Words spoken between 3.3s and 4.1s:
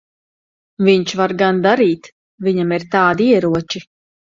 ieroči.